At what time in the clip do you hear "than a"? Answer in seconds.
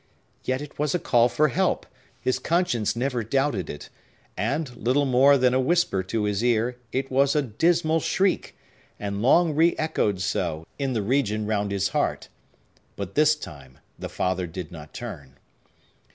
5.37-5.59